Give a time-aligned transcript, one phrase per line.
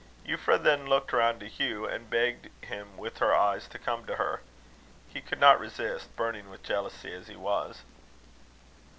[0.25, 4.15] Euphra then looked round to Hugh, and begged him with her eyes to come to
[4.15, 4.41] her.
[5.07, 7.83] He could not resist, burning with jealousy as he was.